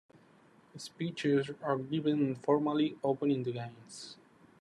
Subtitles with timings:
[0.77, 4.17] Speeches are given, formally opening the games.